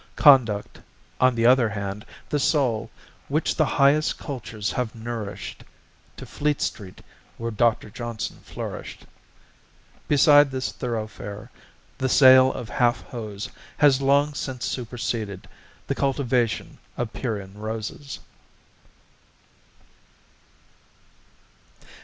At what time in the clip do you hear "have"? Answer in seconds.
4.71-4.95